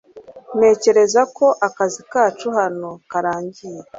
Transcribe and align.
Ntekereza 0.57 1.21
ko 1.37 1.45
akazi 1.67 2.01
kacu 2.11 2.47
hano 2.57 2.89
karangiye. 3.11 3.79